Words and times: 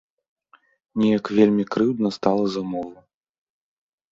Неяк 1.01 1.25
вельмі 1.39 1.63
крыўдна 1.75 2.09
стала 2.17 2.43
за 2.57 2.61
мову. 2.73 2.91